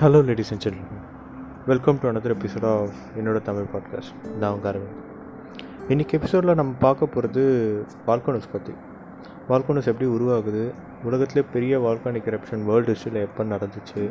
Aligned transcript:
Hello 0.00 0.24
ladies 0.24 0.50
and 0.50 0.62
gentlemen 0.62 1.04
welcome 1.66 1.98
to 2.00 2.08
another 2.08 2.32
episode 2.34 2.64
of 2.64 2.96
என்னோட 3.18 3.42
Tamil 3.42 3.68
podcast 3.74 4.26
நான் 4.40 4.52
உங்கள் 4.52 4.72
அரவிந்த். 4.72 4.98
இன்றைக்கி 5.88 6.12
எபிசோடில் 6.12 6.54
நம்ம 6.54 6.74
பார்க்க 6.78 7.06
போகிறது 7.06 7.44
வால்கானோஸ் 8.06 8.50
பற்றி 8.52 8.74
வால்கானோஸ் 9.48 9.88
எப்படி 9.92 10.10
உருவாகுது? 10.10 10.64
உலகத்திலே 11.04 11.44
பெரிய 11.52 11.80
வால்கானிக் 11.80 12.28
எரப்ஷன் 12.32 12.64
வேர்ல்டு 12.64 12.92
ஹிஸ்ட்ரியில் 12.92 13.20
எப்போ 13.20 13.44
நடந்துச்சு? 13.44 14.10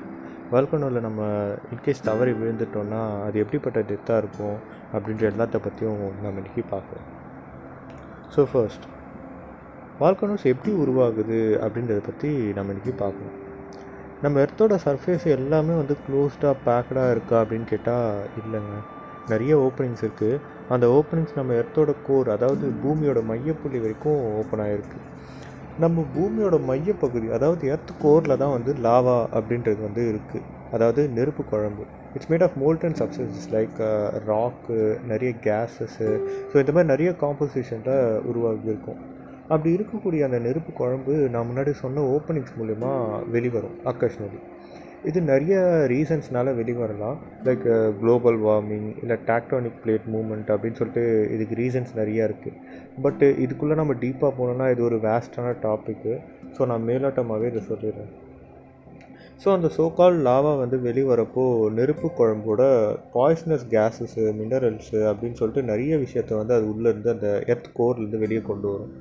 வால்கானோவில் 0.52 1.00
நம்ம 1.00 1.30
இன்கேஸ் 1.74 2.04
தவறி 2.04 2.32
விழுந்துட்டோம்னா 2.32 3.24
அது 3.24 3.40
எப்படிப்பட்ட 3.40 3.80
டெத்தாக 3.80 4.18
இருக்கும்? 4.18 4.58
அப்படின்ற 4.94 5.32
எல்லாத்த 5.34 5.64
பற்றியும் 5.68 6.04
நம்ம 6.24 6.40
இன்றைக்கி 6.40 6.64
பார்க்கலாம். 6.70 7.08
ஸோ 8.36 8.48
ஃபர்ஸ்ட் 8.54 8.88
வால்கானோஸ் 10.00 10.52
எப்படி 10.56 10.76
உருவாகுது 10.76 11.42
அப்படின்றத 11.68 12.04
பற்றி 12.12 12.34
நம்ம 12.54 12.74
இன்றைக்கி 12.74 12.96
பார்க்கலாம். 12.98 13.44
நம்ம 14.26 14.40
எர்த்தோட 14.42 14.76
சர்ஃபேஸ் 14.86 15.26
எல்லாமே 15.36 15.74
வந்து 15.80 15.96
க்ளோஸ்டாக 16.06 16.54
பேக்கடாக 16.66 17.14
இருக்கா 17.16 17.36
அப்படின்னு 17.42 17.68
கேட்டால் 17.72 18.08
இல்லைங்க. 18.42 18.76
நிறைய 19.28 19.54
ஓப்பனிங்ஸ் 19.58 20.04
இருக்குது 20.04 20.40
அந்த 20.70 20.86
ஓப்பனிங்ஸ் 20.98 21.36
நம்ம 21.36 21.54
எர்த்தோட 21.62 21.92
கோர் 22.08 22.30
அதாவது 22.30 22.66
பூமியோட 22.84 23.20
மையப்புள்ளி 23.32 23.80
வரைக்கும் 23.84 24.20
ஓப்பன் 24.40 24.64
ஆகிருக்கு 24.66 25.00
நம்ம 25.78 26.06
பூமியோட 26.16 26.58
மையப்பகுதி 26.70 27.28
அதாவது 27.38 27.64
எர்த் 27.74 27.94
கோரில் 28.04 28.40
தான் 28.44 28.56
வந்து 28.58 28.74
லாவா 28.86 29.18
அப்படின்றது 29.38 29.82
வந்து 29.82 30.04
இருக்குது 30.12 30.46
அதாவது 30.72 31.02
நெருப்பு 31.18 31.44
குழம்பு. 31.44 31.84
It's 32.16 32.30
made 32.32 32.46
of 32.48 32.58
molten 32.62 32.98
substances 33.00 33.50
like 33.56 33.80
rock 34.30 34.78
நிறைய 35.12 35.32
கேஸஸ்ஸு 35.48 36.10
ஸோ 36.50 36.56
இந்த 36.64 36.72
மாதிரி 36.76 36.92
நிறைய 36.94 37.12
காம்போசிஷனில் 37.24 37.98
உருவாகி 38.32 38.66
இருக்கும் 38.66 39.02
அப்படி 39.52 39.72
இருக்கக்கூடிய 39.78 40.22
அந்த 40.28 40.38
நெருப்பு 40.46 40.72
குழம்பு 40.82 41.16
நான் 41.34 41.48
முன்னாடி 41.50 41.72
சொன்ன 41.84 42.04
ஓப்பனிங்ஸ் 42.16 42.56
மூலிமா 42.60 42.92
வெளிவரும் 43.36 43.76
அக்கஷ்னலி 43.92 44.40
இது 45.10 45.20
நிறைய 45.32 45.56
ரீசன்ஸ்னால 45.92 46.52
வெளிவரலாம். 46.60 47.18
லைக் 47.48 47.66
குளோபல் 48.00 48.40
வார்மிங் 48.46 48.88
இல்லை 49.02 49.18
டாக்டானிக் 49.28 49.80
பிளேட் 49.84 50.08
மூமெண்ட் 50.14 50.50
அப்படின்னு 50.54 50.80
சொல்லிட்டு 50.80 51.04
இதுக்கு 51.36 51.56
ரீசன்ஸ் 51.62 51.92
நிறையா 52.00 52.24
இருக்குது 52.30 52.60
பட்டு 53.06 53.28
இதுக்குள்ளே 53.44 53.76
நம்ம 53.82 53.96
டீப்பாக 54.04 54.32
போனோம்னா 54.40 54.68
இது 54.76 54.84
ஒரு 54.90 54.98
வேஸ்டான 55.08 55.52
டாப்பிக்கு 55.66 56.14
ஸோ 56.56 56.66
நான் 56.72 56.88
மேலோட்டமாகவே 56.90 57.50
இதை 57.52 57.62
சொல்லிடுறேன். 57.72 58.12
ஸோ 59.44 59.48
அந்த 59.56 59.68
சோக்கால் 59.78 60.18
லாவா 60.28 60.52
வந்து 60.64 60.78
வெளிவரப்போ 60.88 61.44
நெருப்பு 61.78 62.08
குழம்போட 62.20 62.62
பாய்ஸ்னஸ் 63.16 63.66
கேஸஸு 63.74 64.26
மினரல்ஸு 64.40 65.00
அப்படின்னு 65.10 65.40
சொல்லிட்டு 65.42 65.64
நிறைய 65.72 65.98
விஷயத்த 66.06 66.38
வந்து 66.42 66.56
அது 66.58 66.68
உள்ளேருந்து 66.74 67.12
அந்த 67.16 67.30
எர்த் 67.54 67.70
கோர்லேருந்து 67.80 68.24
வெளியே 68.24 68.44
கொண்டு 68.52 68.68
வரும். 68.74 68.94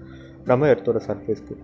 நம்ம 0.50 0.67
எர்த்தோட 0.73 0.98
சர்ஃபேஸ்க்கு 1.09 1.55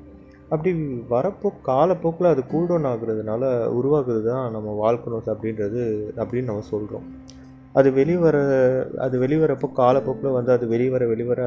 அப்படி 0.52 0.70
வரப்போ 1.10 1.48
காலப்போக்கில் 1.68 2.32
அது 2.32 2.42
கூல்டவுன் 2.52 2.88
ஆகுறதுனால 2.92 3.42
உருவாகுறது 3.78 4.22
தான் 4.30 4.54
நம்ம 4.56 4.72
வால்கனோஸ் 4.80 5.28
அப்படின்றது 5.32 5.82
அப்படின்னு 6.20 6.50
நம்ம 6.50 6.64
சொல்கிறோம் 6.70 7.06
அது 7.78 7.88
வெளிவர 7.98 8.36
அது 9.04 9.16
வெளிவரப்போ 9.22 9.68
காலப்போக்கில் 9.80 10.36
வந்து 10.36 10.50
அது 10.54 10.64
வெளிவர 10.72 11.06
வெளிவர 11.10 11.40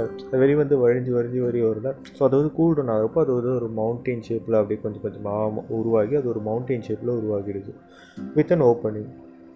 வெளிவந்து 0.44 0.76
வழிஞ்சு 0.84 1.12
வழிஞ்சு 1.16 1.42
வழி 1.46 1.62
வரல 1.66 1.90
ஸோ 2.18 2.22
அது 2.28 2.38
வந்து 2.40 2.54
கூல்டவுன் 2.60 2.92
ஆகிறப்போ 2.94 3.20
அது 3.24 3.34
வந்து 3.38 3.52
ஒரு 3.60 3.68
மவுண்டெயின் 3.80 4.24
ஷேப்பில் 4.28 4.60
அப்படி 4.60 4.78
கொஞ்சம் 4.86 5.04
கொஞ்சமாக 5.08 5.66
உருவாகி 5.80 6.16
அது 6.22 6.32
ஒரு 6.34 6.44
மவுண்டெயின் 6.48 6.86
ஷேப்பில் 6.88 7.14
உருவாகிடுது. 7.20 7.74
வித் 8.38 8.54
அன் 8.56 8.66
ஓப்பனிங் 8.70 9.12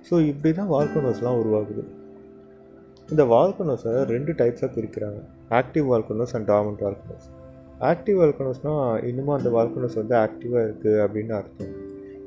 ஸோ 0.09 0.15
இப்படி 0.31 0.51
தான் 0.59 0.71
வால்கனோஸ்லாம் 0.75 1.39
உருவாகுது. 1.43 1.85
இந்த 3.09 3.23
வால்கனோஸை 3.33 3.93
ரெண்டு 4.13 4.31
டைப்ஸாக 4.41 4.69
பிரிக்கிறாங்க. 4.77 5.19
Active 5.59 5.85
volcanoes 5.93 6.35
and 6.37 6.49
dormant 6.53 6.83
volcanoes 6.85 7.27
active 7.89 8.19
வால்கனோஸ்னால் 8.19 9.03
இன்னுமும் 9.07 9.35
அந்த 9.37 9.49
வால்கனோஸ் 9.55 9.97
வந்து 9.99 10.15
ஆக்டிவாக 10.25 10.63
இருக்குது 10.67 11.01
அப்படின்னு 11.03 11.33
அர்த்தம். 11.39 11.73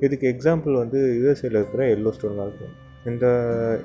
இதுக்கு 0.06 0.26
எக்ஸாம்பிள் 0.32 0.74
வந்து 0.82 0.98
யூஎஸ்ஏல 1.20 1.60
இருக்கிற 1.60 1.84
எல்லோ 1.94 2.10
ஸ்டோன் 2.16 2.38
வால்கனோ 2.40 2.68
இந்த 3.10 3.26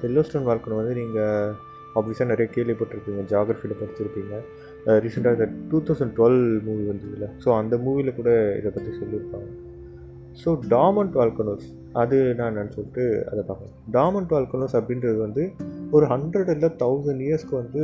எல்லோ 0.07 0.23
ஸ்டோன் 0.27 0.45
வால்கனோ 0.49 0.77
வந்து 0.81 0.95
நீங்கள் 0.99 1.55
ஆப்வியஸாக 1.99 2.27
நிறைய 2.31 2.47
கேள்விப்பட்டிருப்பீங்க 2.55 3.21
ஜாகிரஃபியில் 3.33 3.79
படிச்சிருப்பீங்க. 3.81 4.33
ரீசெண்டாக 5.05 5.37
இந்த 5.37 5.47
டூ 5.71 5.77
தௌசண்ட் 5.87 6.15
டுவெல் 6.19 6.41
மூவி 6.67 6.83
வந்ததில்ல 6.91 7.29
ஸோ 7.45 7.49
அந்த 7.61 7.77
மூவியில் 7.85 8.17
கூட 8.19 8.29
இதை 8.59 8.71
பற்றி 8.75 8.91
சொல்லியிருப்பாங்க. 9.01 9.49
ஸோ 10.41 10.51
டாமண்ட் 10.75 11.17
வால்கனோஸ் 11.19 11.67
அது 12.01 12.17
நான் 12.39 12.73
சொல்லிட்டு 12.77 13.03
அதை 13.31 13.41
பார்க்கலாம். 13.49 13.75
டாமண்ட் 13.97 14.33
வால்கனோஸ் 14.35 14.77
அப்படின்றது 14.79 15.17
வந்து 15.27 15.43
ஒரு 15.95 16.05
ஹண்ட்ரட் 16.11 16.51
இல்லை 16.53 16.69
தௌசண்ட் 16.83 17.23
இயர்ஸ்க்கு 17.25 17.55
வந்து 17.61 17.81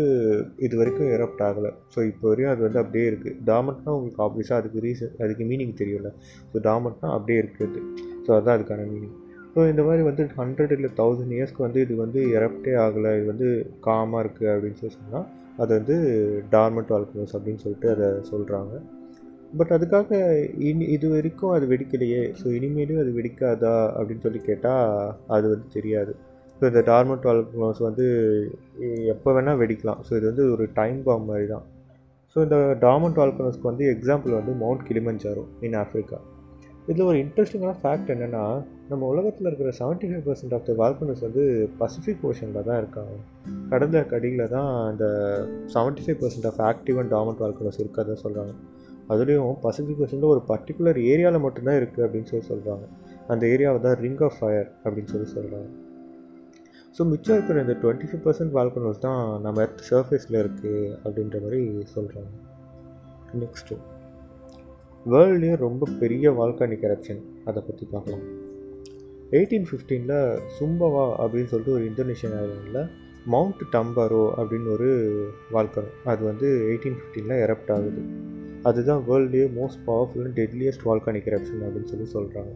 இது 0.66 0.76
வரைக்கும் 0.80 1.12
எரப்ட் 1.16 1.44
ஆகலை. 1.48 1.72
ஸோ 1.94 2.00
இப்போ 2.12 2.26
வரையும் 2.32 2.52
அது 2.54 2.62
வந்து 2.68 2.80
அப்படியே 2.84 3.06
இருக்குது 3.12 3.36
டாமட்னா 3.50 3.92
உங்களுக்கு 3.98 4.24
ஆப்வியஸாக 4.28 4.62
அதுக்கு 4.62 4.80
ரீசன் 4.86 5.18
அதுக்கு 5.26 5.46
மீனிங் 5.52 5.76
தெரியும்ல. 5.82 6.12
ஸோ 6.52 6.62
டாமட்னா 6.70 7.10
அப்படியே 7.18 7.42
இருக்குது 7.44 7.82
ஸோ 8.26 8.30
அதுதான் 8.38 8.56
அதுக்கான 8.58 8.88
மீனிங் 8.94 9.18
ஸோ 9.54 9.62
இந்த 9.72 9.84
மாதிரி 9.88 10.04
வந்து 10.10 10.24
ஹண்ட்ரட் 10.40 10.74
இல்லை 10.78 10.90
தௌசண்ட் 11.02 11.36
இயர்ஸ்க்கு 11.38 11.66
வந்து 11.68 11.80
இது 11.86 11.94
வந்து 12.04 12.20
எரப்டே 12.38 12.74
ஆகலை. 12.86 13.12
இது 13.20 13.28
வந்து 13.34 13.50
காமாக 13.88 14.24
இருக்குது 14.24 14.52
அப்படின்னு 14.54 14.80
சொல்லி 14.82 14.98
சொன்னால் 14.98 15.28
அது 15.62 15.72
வந்து 15.80 15.96
டார்மண்ட் 16.56 16.92
வால்கனோஸ் 16.94 17.36
அப்படின்னு 17.38 17.64
சொல்லிட்டு 17.64 17.90
அதை 17.96 18.10
சொல்கிறாங்க 18.32 18.74
பட் 19.60 19.72
அதுக்காக 19.76 20.20
இனி 20.68 20.86
இது 20.96 21.08
வரைக்கும் 21.14 21.54
அது 21.56 21.66
வெடிக்கலையே. 21.72 22.22
ஸோ 22.42 22.46
இனிமேலும் 22.58 23.02
அது 23.04 23.12
வெடிக்காதா 23.18 23.74
அப்படின்னு 23.98 24.26
சொல்லி 24.28 24.42
கேட்டால் 24.50 24.86
அது 25.36 25.46
வந்து 25.54 25.68
தெரியாது. 25.78 26.14
ஸோ 26.62 26.68
இந்த 26.70 26.82
டார்மெண்ட் 26.88 27.24
வால்ஸ் 27.62 27.80
வந்து 27.86 28.06
எப்போ 29.14 29.30
வேணால் 29.34 29.60
வெடிக்கலாம். 29.62 30.02
ஸோ 30.08 30.12
இது 30.18 30.26
வந்து 30.32 30.52
ஒரு 30.52 30.68
டைம் 30.74 31.04
பாம் 31.04 31.26
மாதிரி 31.26 31.48
தான் 31.48 31.64
ஸோ 32.36 32.38
இந்த 32.44 32.58
டார்மெண்ட் 32.80 33.18
வால்கனோஸ்க்கு 33.20 33.70
வந்து 33.70 33.86
எக்ஸாம்பிள் 33.94 34.38
வந்து 34.40 34.54
மவுண்ட் 34.60 34.84
கிளிமஞ்சாரோ 34.90 35.44
இன் 35.68 35.78
ஆஃப்ரிக்கா 35.84 36.20
இதில் 36.88 37.08
ஒரு 37.08 37.18
இன்ட்ரெஸ்டிங்கான 37.24 37.74
ஃபேக்ட் 37.82 38.12
என்னென்னா 38.14 38.44
நம்ம 38.90 39.08
உலகத்தில் 39.08 39.48
இருக்கிற 39.50 39.72
seventy 39.80 40.08
five 40.10 40.24
percent 40.28 40.54
of 40.58 40.66
the 40.70 40.76
volcanoes 40.82 41.26
வந்து 41.28 41.44
பசிஃபிக் 41.80 42.24
ஓஷனில் 42.30 42.68
தான் 42.70 42.80
இருக்காங்க. 42.84 43.14
கடந்த 43.70 44.04
கடியில் 44.14 44.48
தான் 44.48 44.92
இந்த 44.92 45.06
seventy 45.76 46.04
five 46.06 46.20
percent 46.24 46.48
of 46.52 46.62
active 46.70 47.00
and 47.02 47.14
dormant 47.16 47.44
volcanoes 47.46 47.82
இருக்கிறதா 47.84 48.18
சொல்கிறாங்க 48.26 48.54
அதுலேயும் 49.10 49.54
பசிபிக் 49.66 50.02
ஓஷனில் 50.06 50.34
ஒரு 50.34 50.44
பர்டிகுலர் 50.50 51.00
ஏரியாவில் 51.12 51.44
மட்டும்தான் 51.46 51.80
இருக்குது 51.82 52.06
அப்படின்னு 52.08 52.30
சொல்லி 52.32 52.48
சொல்கிறாங்க 52.48 52.86
அந்த 53.28 53.44
ஏரியாவை 53.48 53.82
தான் 53.88 53.98
ரிங் 54.06 54.22
ஆஃப் 54.30 54.38
ஃபயர் 54.42 54.70
அப்படின்னு 54.86 55.14
சொல்லி 55.16 55.30
சொல்கிறாங்க 55.36 55.70
ஸோ 56.96 57.02
மிச்சம் 57.12 57.36
இருக்கிற 57.36 57.62
இந்த 57.62 57.74
டுவெண்ட்டி 57.82 58.08
ஃபைவ் 58.10 58.24
பர்சன்ட் 58.26 58.54
வால்கனோஸ் 58.56 59.04
தான் 59.06 59.22
நம்ம 59.42 59.62
எர்த் 59.66 59.84
சர்ஃபேஸில் 59.90 60.38
இருக்குது 60.42 60.80
அப்படின்ற 61.04 61.38
மாதிரி 61.44 61.62
சொல்கிறாங்க 61.94 62.32
நெக்ஸ்ட்டு 63.42 63.78
வேர்ல்ட்லேயே 65.06 65.56
ரொம்ப 65.66 65.88
பெரிய 66.02 66.32
வால்கானிக் 66.40 66.84
எரப்ஷன் 66.90 67.22
அதை 67.46 67.64
பற்றி 67.68 67.86
பார்க்கலாம். 67.94 68.26
எயிட்டீன் 69.38 69.68
ஃபிஃப்டீனில் 69.70 70.18
சும்பவா 70.58 71.06
அப்படின்னு 71.22 71.52
சொல்லிட்டு 71.54 71.76
ஒரு 71.78 71.86
இந்தோனேஷியன் 71.92 72.36
ஐலாண்டில் 72.42 72.82
மவுண்ட் 73.34 73.64
டம்பாரோ 73.76 74.24
அப்படின்னு 74.40 74.70
ஒரு 74.76 74.90
வால்கனோ 75.56 75.92
அது 76.12 76.22
வந்து 76.26 76.48
எயிட்டீன் 76.70 77.00
ஃபிஃப்டீனில் 77.00 77.42
எரப்ட் 77.46 77.72
ஆகுது. 77.78 78.04
அதுதான் 78.70 79.04
வேர்ல்ட்லேயே 79.10 79.48
most 79.60 79.84
powerful 79.90 80.26
and 80.28 80.40
deadliest 80.42 80.88
volcanic 80.90 81.30
eruption 81.34 81.66
அப்படின்னு 81.68 81.92
சொல்லி 81.94 82.08
சொல்கிறாங்க 82.18 82.54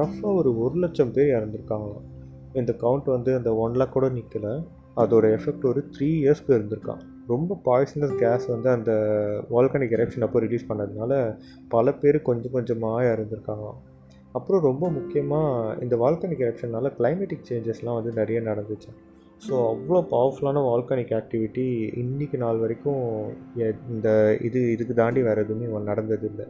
ரஃப்பாக 0.00 0.38
ஒரு 0.40 0.50
ஒரு 0.64 0.76
லட்சம் 0.84 1.14
பேர் 1.16 1.36
இறந்துருக்காங்களாம். 1.38 2.06
இந்த 2.54 2.72
கவுண்ட் 2.80 3.04
வந்து 3.04 3.34
அந்த 3.34 3.54
ஒன் 3.54 3.72
லேக் 3.72 3.96
கூட 3.96 4.08
நிற்கலை 4.08 4.54
அதோட 4.96 5.26
எஃபெக்ட் 5.36 5.64
ஒரு 5.64 5.80
த்ரீ 5.94 6.08
இயர்ஸ்க்கு 6.22 6.56
இருந்திருக்கான் 6.56 7.02
ரொம்ப 7.26 7.58
பாய்சனஸ் 7.64 8.14
கேஸ் 8.14 8.46
வந்து 8.46 8.68
அந்த 8.70 8.92
வால்கனிக் 9.50 9.94
எரப்ஷன் 9.98 10.26
அப்போ 10.26 10.40
ரிலீஸ் 10.40 10.68
பண்ணதுனால 10.68 11.12
பல 11.68 11.92
பேர் 11.92 12.18
கொஞ்சம் 12.22 12.52
கொஞ்சமாக 12.52 13.14
இருந்திருக்காங்க 13.14 13.68
அப்புறம் 14.34 14.62
ரொம்ப 14.62 14.84
முக்கியமாக 14.88 15.76
இந்த 15.82 15.96
வால்கனிக் 15.96 16.44
எரப்ஷனால் 16.46 16.94
கிளைமேட்டிக் 16.98 17.48
சேஞ்சஸ்லாம் 17.48 17.98
வந்து 17.98 18.12
நிறைய 18.12 18.40
நடந்துச்சு. 18.40 18.90
ஸோ 19.46 19.54
அவ்வளோ 19.70 20.00
பவர்ஃபுல்லான 20.12 20.62
வால்கனிக் 20.68 21.14
ஆக்டிவிட்டி 21.18 21.64
இன்றைக்கி 22.02 22.36
நாள் 22.36 22.58
வரைக்கும் 22.58 23.02
இந்த 23.90 24.08
இது 24.40 24.60
இதுக்கு 24.72 24.94
தாண்டி 24.94 25.22
வேறு 25.22 25.44
எதுவுமே 25.44 25.80
நடந்ததில்லை. 25.92 26.46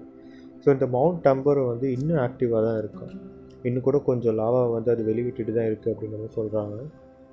ஸோ 0.64 0.68
இந்த 0.68 0.86
மவுண்ட் 0.86 1.22
டம்பர் 1.28 1.60
வந்து 1.66 1.86
இன்னும் 1.92 2.22
ஆக்டிவாக 2.26 2.62
தான் 2.66 2.78
இருக்கும் 2.78 3.14
இன்னும் 3.62 3.82
கூட 3.82 3.98
கொஞ்சம் 3.98 4.38
லாவா 4.38 4.72
வந்து 4.72 4.90
அது 4.90 5.02
வெளிவிட்டுட்டு 5.02 5.52
தான் 5.52 5.68
இருக்குது 5.70 5.92
அப்படிங்கிற 5.92 6.20
மாதிரி 6.22 6.38
சொல்கிறாங்க 6.40 6.76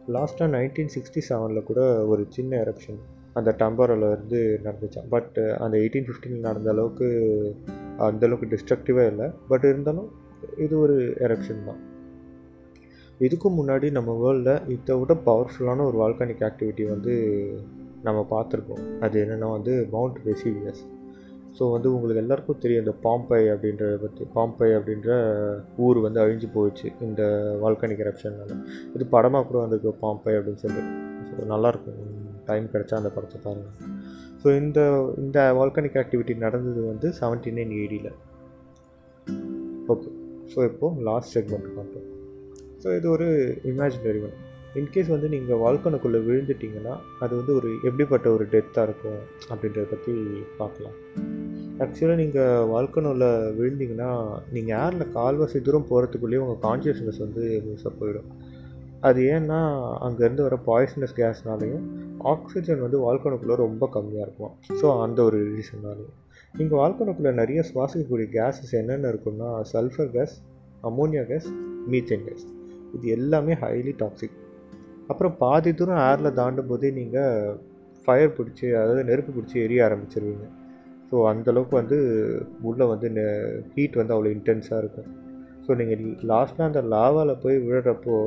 லாஸ்ட்டாக 0.07 0.53
நைன்டீன் 0.55 0.93
சிக்ஸ்டி 0.95 1.21
செவனில் 1.29 1.63
கூட 1.63 1.81
ஒரு 2.05 2.25
சின்ன 2.29 2.57
எரப்ஷன் 2.57 2.99
அந்த 3.33 3.55
டம்பரில் 3.57 4.11
இருந்து 4.11 4.59
நடந்துச்சான் 4.63 5.09
பட் 5.09 5.37
அந்த 5.57 5.77
எயிட்டீன் 5.77 6.07
ஃபிஃப்டீனில் 6.07 6.47
நடந்த 6.47 6.69
அளவுக்கு 6.69 7.07
அந்தளவுக்கு 7.97 8.47
டிஸ்ட்ரக்டிவாக 8.53 9.07
இல்லை. 9.07 9.27
பட் 9.47 9.63
இருந்தாலும் 9.63 10.09
இது 10.57 10.79
ஒரு 10.79 10.95
எரப்ஷன் 11.19 11.65
தான். 11.65 11.79
இதுக்கும் 13.19 13.57
முன்னாடி 13.59 13.91
நம்ம 13.91 14.11
வேர்ல்டில் 14.23 14.69
இதை 14.69 14.95
விட 14.97 15.13
பவர்ஃபுல்லான 15.25 15.85
ஒரு 15.85 15.97
வால்கானிக் 16.01 16.45
ஆக்டிவிட்டி 16.49 16.87
வந்து 16.89 17.13
நம்ம 18.03 18.25
பார்த்துருக்கோம். 18.29 18.99
அது 18.99 19.25
என்னென்னா 19.25 19.49
வந்து 19.51 19.87
மவுண்ட் 19.91 20.19
வெசிவியஸ் 20.25 20.83
ஸோ 21.57 21.71
வந்து 21.71 21.93
உங்களுக்கு 21.93 22.21
எல்லாருக்கும் 22.23 22.59
தெரியும் 22.59 22.83
இந்த 22.83 22.93
பாம்பை 23.01 23.49
அப்படின்றத 23.53 23.95
பற்றி 24.01 24.25
பாம்பை 24.33 24.69
அப்படின்ற 24.73 25.09
ஊர் 25.77 25.99
வந்து 25.99 26.21
அழிஞ்சு 26.23 26.47
போயிடுச்சு 26.55 26.91
இந்த 27.01 27.21
வால்கனிக் 27.61 28.03
எரப்ஷனால் 28.05 28.53
இது 28.93 29.07
படமாக 29.07 29.45
கூட 29.47 29.57
வந்திருக்கு 29.59 29.93
பாம்பை 29.99 30.35
அப்படின்னு 30.35 30.63
சொல்லிட்டு 30.63 30.95
ஸோ 31.29 31.45
நல்லாயிருக்கும் 31.45 32.01
டைம் 32.45 32.71
கிடச்சா 32.73 32.95
அந்த 32.95 33.09
படத்தை 33.09 33.39
பாருங்கள் 33.43 33.97
ஸோ 34.43 34.57
இந்த 34.57 34.79
இந்த 35.17 35.53
வால்கனிக் 35.53 35.97
ஆக்டிவிட்டி 35.97 36.35
நடந்தது 36.37 36.85
வந்து 36.85 37.09
செவன்டி 37.19 37.51
நைன் 37.51 37.73
ஏடியில் 37.81 38.11
ஓகே 39.87 40.09
ஸோ 40.53 40.63
இப்போது 40.63 41.03
லாஸ்ட் 41.03 41.37
செக்மெண்ட் 41.37 41.75
பார்த்தோம் 41.75 42.07
ஸோ 42.83 42.95
இது 42.97 43.09
ஒரு 43.09 43.27
இமேஜினரி 43.63 44.21
ஒன் 44.21 44.37
இன்கேஸ் 44.75 45.07
வந்து 45.07 45.29
நீங்கள் 45.29 45.57
வால்கனுக்குள்ளே 45.57 46.19
விழுந்துட்டிங்கன்னா 46.27 46.95
அது 47.19 47.35
வந்து 47.35 47.55
ஒரு 47.55 47.69
எப்படிப்பட்ட 47.83 48.31
ஒரு 48.31 48.45
டெத்தாக 48.51 48.83
இருக்கும் 48.83 49.21
அப்படின்றத 49.49 49.85
பற்றி 49.89 50.13
பார்க்கலாம். 50.57 50.97
ஆக்சுவலாக 51.83 52.19
நீங்கள் 52.21 52.65
வால்கனோவில் 52.71 53.27
விழுந்தீங்கன்னா 53.57 54.09
நீங்கள் 54.55 54.77
ஏரில் 54.85 55.13
கால்வாசி 55.17 55.59
தூரம் 55.67 55.89
போகிறதுக்குள்ளேயே 55.91 56.41
உங்கள் 56.45 56.63
கான்ஷியஸ்னஸ் 56.65 57.21
வந்து 57.25 57.43
மிஸ்ஸாக 57.67 57.93
போயிடும். 57.99 58.29
அது 59.07 59.19
ஏன்னா 59.35 59.59
அங்கேருந்து 60.05 60.45
வர 60.47 60.55
பாய்சனஸ் 60.69 61.15
கேஸ்னாலையும் 61.19 61.85
ஆக்சிஜன் 62.33 62.83
வந்து 62.85 62.99
வால்கனுக்குள்ளே 63.05 63.57
ரொம்ப 63.65 63.83
கம்மியாக 63.95 64.25
இருக்கும். 64.27 64.53
ஸோ 64.81 64.87
அந்த 65.05 65.19
ஒரு 65.27 65.39
ரீசன்னாலையும் 65.55 66.15
இங்கே 66.61 66.75
வால்கனுக்குள்ளே 66.81 67.33
நிறைய 67.41 67.59
சுவாசிக்கக்கூடிய 67.69 68.27
கேஸஸ் 68.37 68.75
என்னென்ன 68.81 69.09
இருக்குன்னா 69.13 69.49
sulphur 69.73 70.13
gas 70.17 70.35
ammonia 70.89 71.23
gas 71.31 71.49
methane 71.93 72.27
gas 72.27 72.45
இது 72.95 73.07
எல்லாமே 73.17 73.55
ஹைலி 73.63 73.93
டாக்ஸிக் 74.03 74.37
அப்புறம் 75.11 75.35
பாதி 75.43 75.71
தூரம் 75.79 76.03
ஏரில் 76.09 76.37
தாண்டும் 76.39 76.69
போதே 76.71 76.89
நீங்கள் 76.99 77.57
ஃபயர் 78.03 78.35
பிடிச்சி 78.37 78.65
அதாவது 78.79 79.01
நெருப்பு 79.09 79.31
பிடிச்சி 79.35 79.57
எரிய 79.65 79.85
ஆரம்பிச்சிருவீங்க. 79.87 80.47
ஸோ 81.11 81.17
அந்தளவுக்கு 81.31 81.75
வந்து 81.81 81.97
உள்ளே 82.61 82.85
வந்து 82.85 83.07
ஹீட் 83.75 83.99
வந்து 84.01 84.15
அவ்வளோ 84.15 84.33
இன்டென்ஸாக 84.37 84.81
இருக்கும். 84.83 85.09
ஸோ 85.65 85.75
நீங்கள் 85.79 86.03
லாஸ்ட்டாக 86.31 86.69
அந்த 86.69 86.81
லாவாவில் 86.95 87.41
போய் 87.43 87.57
விழுறப்போ 87.57 88.17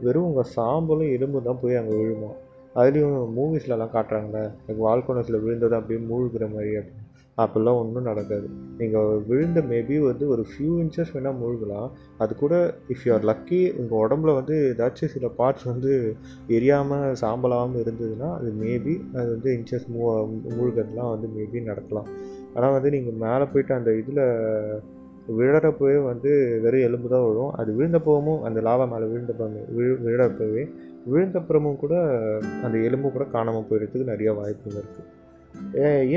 வெறும் 0.00 0.28
உங்கள் 0.28 0.52
சாம்பலும் 0.56 1.12
எலும்பு 1.16 1.42
தான் 1.42 1.60
போய் 1.62 1.80
அங்கே 1.80 1.96
விழுமா? 1.96 2.30
அதுலேயும் 2.74 3.20
மூவிஸ்லலாம் 3.36 3.94
காட்டுறாங்களே 3.96 4.42
எனக்கு 4.60 4.82
வால்கோனஸில் 4.86 5.42
விழுந்தது 5.44 5.74
அப்படியே 5.74 6.00
மூழ்கிற 6.06 6.44
மாதிரி 6.54 6.72
அப்படின்னு. 6.76 7.06
அப்படிலாம் 7.42 7.78
ஒன்றும் 7.82 8.08
நடக்காது. 8.10 8.46
நீங்கள் 8.80 9.22
விழுந்த 9.28 9.60
மேபி 9.70 9.96
வந்து 10.08 10.24
ஒரு 10.34 10.42
ஃபியூ 10.50 10.72
இன்ச்சஸ் 10.82 11.12
வேணால் 11.14 11.38
மூழ்கலாம். 11.40 11.88
அது 12.22 12.32
கூட 12.42 12.54
இஃப் 12.94 13.04
யூ 13.06 13.12
ஆர் 13.16 13.26
லக்கி 13.30 13.60
உங்கள் 13.80 14.00
உடம்புல 14.04 14.34
வந்து 14.38 14.56
ஏதாச்சும் 14.70 15.12
சில 15.14 15.28
பார்ட்ஸ் 15.40 15.66
வந்து 15.72 15.92
எரியாமல் 16.56 17.18
சாம்பலாமல் 17.22 17.82
இருந்ததுன்னா 17.84 18.30
அது 18.38 18.52
மேபி 18.62 18.94
அது 19.18 19.28
வந்து 19.36 19.52
இன்ச்சஸ் 19.58 19.90
மூ 19.94 20.00
மூழ்கிறதுலாம் 20.56 21.12
வந்து 21.14 21.28
மேபி 21.36 21.62
நடக்கலாம். 21.70 22.08
ஆனால் 22.54 22.74
வந்து 22.76 22.94
நீங்கள் 22.96 23.20
மேலே 23.26 23.44
போயிட்டு 23.52 23.74
அந்த 23.78 23.90
இதில் 24.00 24.24
விழறப்பவே 25.38 25.98
வந்து 26.10 26.30
வெறும் 26.62 26.86
எலும்பு 26.86 27.08
தான் 27.12 27.26
விழும். 27.26 27.52
அது 27.60 27.70
விழுந்தப்பவும் 27.78 28.42
அந்த 28.48 28.60
லாவா 28.68 28.86
மேலே 28.92 29.06
விழுந்தப்பவே 29.12 29.62
விழு 29.76 29.92
விழறப்பவே 30.06 30.62
விழுந்தப்புறமும் 31.10 31.80
கூட 31.82 31.94
அந்த 32.66 32.76
எலும்பு 32.88 33.08
கூட 33.16 33.24
காணாமல் 33.34 33.66
போயிடுறதுக்கு 33.68 34.12
நிறைய 34.12 34.32
வாய்ப்புகள் 34.38 34.80
இருக்குது 34.82 35.06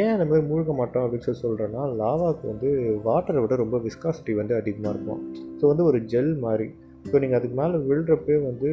ஏன் 0.01 0.13
அந்த 0.13 0.25
மாதிரி 0.29 0.43
மூழ்க 0.49 0.71
மாட்டோம் 0.79 1.03
அப்படின்னு 1.05 1.25
சொல்லி 1.25 1.43
சொல்கிறேன்னா 1.43 1.83
லாவாவுக்கு 2.01 2.45
வந்து 2.51 2.69
வாட்டரை 3.07 3.41
விட 3.43 3.55
ரொம்ப 3.63 3.77
விஸ்காசிட்டி 3.87 4.33
வந்து 4.39 4.55
அதிகமாக 4.61 4.93
இருக்கும். 4.95 5.21
ஸோ 5.59 5.63
வந்து 5.71 5.85
ஒரு 5.89 5.99
ஜெல் 6.13 6.33
மாதிரி. 6.45 6.67
ஸோ 7.09 7.15
நீங்கள் 7.21 7.39
அதுக்கு 7.39 7.57
மேலே 7.61 7.77
விழுறப்பே 7.89 8.35
வந்து 8.49 8.69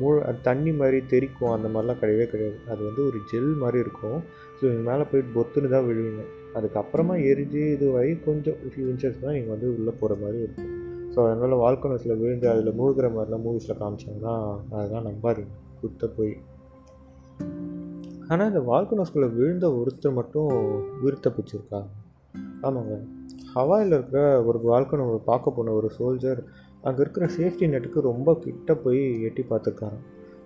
மூ 0.00 0.10
தண்ணி 0.48 0.72
மாதிரி 0.80 0.98
தெரிக்கும் 1.12 1.54
அந்த 1.54 1.68
மாதிரிலாம் 1.74 2.00
கிடையவே 2.02 2.26
கிடையாது. 2.32 2.58
அது 2.72 2.80
வந்து 2.88 3.02
ஒரு 3.08 3.20
ஜெல் 3.32 3.52
மாதிரி 3.62 3.78
இருக்கும். 3.84 4.18
ஸோ 4.58 4.62
நீங்கள் 4.70 4.88
மேலே 4.90 5.06
போயிட்டு 5.12 5.34
பொத்துன்னு 5.38 5.74
தான் 5.76 5.86
விழுவீங்க. 5.90 6.24
அதுக்கப்புறமா 6.58 7.14
எரிஞ்சு 7.30 7.62
இதுவாகி 7.76 8.12
கொஞ்சம் 8.28 8.58
ஃபியூ 8.72 8.86
இன்ச்சஸ் 8.92 9.22
தான் 9.24 9.36
நீங்கள் 9.38 9.54
வந்து 9.54 9.70
உள்ளே 9.76 9.94
போகிற 10.02 10.18
மாதிரி 10.24 10.38
இருக்கும். 10.46 10.70
ஸோ 11.14 11.18
அதனால் 11.26 11.60
வால்கனஸில் 11.64 12.18
விழுந்து 12.22 12.46
அதில் 12.52 12.76
மூழ்கிற 12.80 13.08
மாதிரிலாம் 13.16 13.44
மூவிஸில் 13.46 13.80
காமிச்சாங்கன்னா 13.82 14.34
அதெல்லாம் 14.76 15.08
நம்பாருங்க 15.08 15.54
குத்த 15.80 16.08
போய். 16.18 16.34
ஆனால் 18.28 18.48
இந்த 18.48 18.60
வால்கனோஸ்குள்ளே 18.70 19.28
விழுந்த 19.34 19.66
ஒருத்தர் 19.80 20.16
மட்டும் 20.18 20.48
உயிர் 21.02 21.24
தப்பிச்சிருக்காங்க 21.26 21.90
ஆமாங்க. 22.62 22.94
ஹவாயில் 23.54 23.92
இருக்கிற 23.96 24.20
ஒரு 24.48 24.58
வால்கனோவை 24.68 25.18
பார்க்க 25.24 25.50
போன 25.50 25.72
ஒரு 25.72 25.88
சோல்ஜர் 25.98 26.40
அங்கே 26.82 27.00
இருக்கிற 27.00 27.26
சேஃப்டி 27.36 27.66
நெட்டுக்கு 27.72 28.00
ரொம்ப 28.00 28.30
கிட்ட 28.44 28.74
போய் 28.74 29.02
எட்டி 29.28 29.42
பார்த்துருக்காரு 29.50 29.98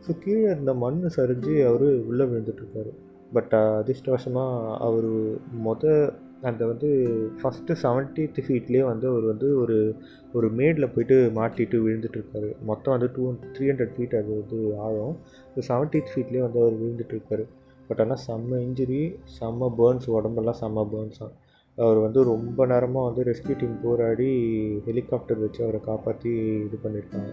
ஸோ 0.04 0.18
கீழே 0.18 0.44
இருந்த 0.50 0.74
மண் 0.74 1.00
சரிஞ்சு 1.16 1.54
அவர் 1.66 1.86
உள்ளே 2.10 2.24
விழுந்துட்டுருக்காரு. 2.24 2.90
பட் 3.32 3.54
அதிர்ஷ்டவசமாக 3.54 4.76
அவர் 4.78 5.10
மொத 5.66 5.84
அந்த 6.42 6.62
வந்து 6.66 6.88
ஃபஸ்ட்டு 7.40 7.74
செவன்டீத் 7.82 8.40
ஃபீட்லேயே 8.46 8.84
வந்து 8.84 9.06
அவர் 9.08 9.24
வந்து 9.24 9.48
ஒரு 9.58 9.76
ஒரு 10.32 10.48
மேடில் 10.50 10.92
போயிட்டு 10.94 11.16
மாட்டிட்டு 11.38 11.78
விழுந்துட்டுருக்காரு. 11.86 12.50
மொத்தம் 12.70 12.94
வந்து 12.94 13.08
டூ 13.16 13.24
த்ரீ 13.56 13.66
ஹண்ட்ரட் 13.70 13.94
ஃபீட் 13.96 14.18
அது 14.20 14.30
வந்து 14.40 14.60
ஆகும் 14.86 15.16
ஸோ 15.54 15.62
செவன்டீத் 15.70 16.12
ஃபீட்லேயே 16.12 16.44
வந்து 16.46 16.60
அவர் 16.62 16.78
விழுந்துட்டுருக்காரு. 16.82 17.44
பட் 17.90 18.02
ஆனால் 18.04 18.24
செம்ம 18.26 18.58
இன்ஜுரி 18.66 19.02
செம்ம 19.38 19.70
பேர்ன்ஸ் 19.78 20.10
உடம்பெல்லாம் 20.16 20.60
செம்ம 20.64 20.84
பேர்ன்ஸ் 20.92 21.22
தான் 21.22 21.36
அவர் 21.78 21.98
வந்து 22.04 22.20
ரொம்ப 22.30 22.64
நேரமாக 22.70 23.08
வந்து 23.08 23.22
ரெஸ்கியூ 23.28 23.54
டீம் 23.60 23.76
போராடி 23.84 24.26
ஹெலிகாப்டர் 24.86 25.40
வச்சு 25.42 25.60
அவரை 25.66 25.80
காப்பாற்றி 25.86 26.30
இது 26.66 26.76
பண்ணியிருக்காங்க 26.82 27.30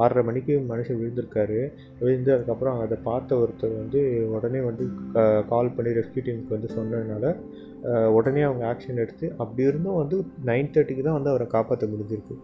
ஆறரை 0.00 0.22
மணிக்கு 0.28 0.54
மனுஷன் 0.70 0.98
விழுந்திருக்காரு. 1.00 1.60
விழுந்து 2.00 2.30
அதுக்கப்புறம் 2.34 2.80
அதை 2.84 2.96
பார்த்த 3.06 3.38
ஒருத்தர் 3.42 3.74
வந்து 3.82 4.00
உடனே 4.36 4.60
வந்து 4.68 4.86
கால் 5.52 5.72
பண்ணி 5.76 5.92
ரெஸ்கியூ 6.00 6.24
டீமுக்கு 6.26 6.56
வந்து 6.56 6.70
சொன்னதுனால 6.76 7.24
உடனே 8.18 8.42
அவங்க 8.48 8.64
ஆக்ஷன் 8.72 9.02
எடுத்து 9.04 9.28
அப்படி 9.42 9.68
இருந்தும் 9.70 10.00
வந்து 10.02 10.18
நைன் 10.50 10.72
தேர்ட்டிக்கு 10.76 11.06
தான் 11.08 11.18
வந்து 11.18 11.32
அவரை 11.34 11.46
காப்பாற்ற 11.56 11.86
முடிஞ்சிருக்கு. 11.92 12.36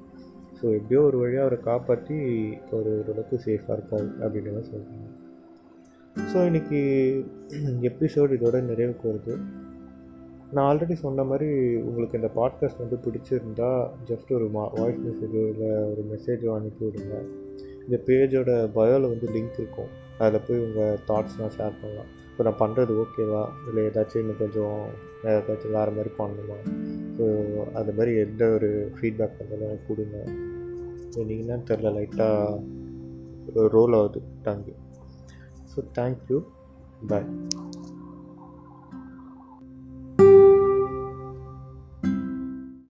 ஸோ 0.59 0.65
எப்படியோ 0.79 1.03
ஒரு 1.09 1.19
வழியாக 1.23 1.47
அவரை 1.47 1.61
காப்பாற்றி 1.71 2.17
ஒரு 2.79 2.93
ஓரளவுக்கு 3.01 3.39
சேஃபாக 3.47 3.77
இருக்காரு 3.79 4.09
அப்படின்னு 4.25 4.57
தான் 4.59 4.71
சொல்கிறாங்க 4.73 5.09
ஸோ 6.17 6.39
இன்றைக்கி 6.49 6.81
எபிசோடு 7.89 8.33
இதோட 8.37 8.57
நிறைவுக்கு 8.71 9.05
வருது. 9.11 9.35
நான் 10.55 10.67
ஆல்ரெடி 10.71 10.93
சொன்ன 10.93 11.25
மாதிரி 11.25 11.49
உங்களுக்கு 11.77 12.19
இந்த 12.21 12.31
பாட்காஸ்ட் 12.37 12.83
வந்து 12.83 12.97
பிடிச்சிருந்தா 13.05 13.69
ஜஸ்ட் 14.09 14.31
ஒரு 14.33 14.47
மா 14.49 14.65
வாய்ஸ் 14.75 14.99
மெசேஜோ 15.07 15.43
இல்லை 15.53 15.71
ஒரு 15.93 16.03
மெசேஜோ 16.11 16.51
அனுப்பி 16.55 16.83
விடுங்க. 16.87 17.15
இந்த 17.85 17.99
பேஜோட 18.07 18.51
பயோவில் 18.75 19.09
வந்து 19.13 19.29
லிங்க் 19.37 19.59
இருக்கும். 19.63 19.89
அதில் 20.19 20.45
போய் 20.49 20.59
உங்கள் 20.59 21.01
தாட்ஸ்லாம் 21.09 21.55
ஷேர் 21.57 21.81
பண்ணலாம். 21.83 22.11
இப்போ 22.31 22.45
நான் 22.49 22.61
பண்ணுறது 22.63 22.95
ஓகேவா 23.05 23.43
இல்லை 23.69 23.87
ஏதாச்சும் 23.89 24.23
இன்னும் 24.25 24.43
கொஞ்சம் 24.45 24.79
ஏதாச்சும் 25.25 25.75
வேறு 25.79 25.97
மாதிரி 25.97 26.13
பண்ணணுமா? 26.21 26.59
ஸோ 27.19 27.25
அது 27.73 27.93
மாதிரி 27.93 28.19
எந்த 28.27 28.45
ஒரு 28.49 28.71
ஃபீட்பேக் 28.99 29.41
வந்தாலும் 29.41 29.69
எனக்கு 29.71 29.89
கொடுங்க. 29.89 30.19
நீங்கள் 31.33 31.67
தெரில 31.73 31.97
லைட்டாக 31.99 33.69
ரோல் 33.77 33.95
ஆகுது. 34.01 34.23
டங்கு 34.47 34.73
ஸோ 35.73 35.83
தேங்க்யூ 35.99 36.39
பாய் 37.09 37.29